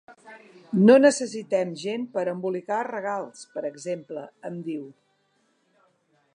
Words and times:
No 0.89 0.95
necessitem 1.01 1.75
gent 1.81 2.07
per 2.15 2.23
a 2.23 2.33
embolicar 2.33 2.81
regals, 2.89 3.45
per 3.57 3.65
exemple, 3.71 4.27
em 4.51 4.61
diu. 4.71 4.89